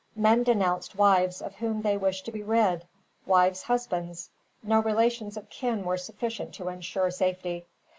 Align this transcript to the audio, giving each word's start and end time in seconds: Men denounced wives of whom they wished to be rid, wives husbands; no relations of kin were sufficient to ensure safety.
Men 0.15 0.41
denounced 0.41 0.95
wives 0.97 1.43
of 1.43 1.53
whom 1.57 1.83
they 1.83 1.95
wished 1.95 2.25
to 2.25 2.31
be 2.31 2.41
rid, 2.41 2.87
wives 3.27 3.61
husbands; 3.61 4.31
no 4.63 4.79
relations 4.79 5.37
of 5.37 5.47
kin 5.51 5.83
were 5.85 5.95
sufficient 5.99 6.55
to 6.55 6.69
ensure 6.69 7.11
safety. 7.11 7.67